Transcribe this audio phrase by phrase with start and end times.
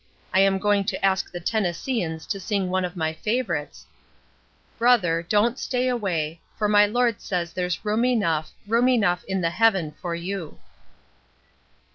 [0.33, 3.85] I am going to ask the Tennesseeans to sing one of my favorites:
[4.79, 9.51] "'Brother, don't stay away; For my Lord says there's room enough, Room enough in the
[9.51, 10.57] heaven for you.'"